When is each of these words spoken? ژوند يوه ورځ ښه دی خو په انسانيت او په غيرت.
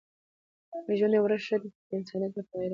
ژوند 0.97 1.13
يوه 1.15 1.25
ورځ 1.25 1.41
ښه 1.47 1.55
دی 1.61 1.69
خو 1.73 1.79
په 1.87 1.93
انسانيت 1.99 2.33
او 2.37 2.43
په 2.49 2.53
غيرت. 2.59 2.69